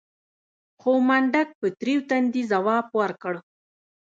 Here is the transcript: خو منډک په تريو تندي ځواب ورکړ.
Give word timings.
خو 0.79 0.91
منډک 1.07 1.47
په 1.59 1.67
تريو 1.79 1.99
تندي 2.09 2.43
ځواب 2.51 2.85
ورکړ. 2.99 3.33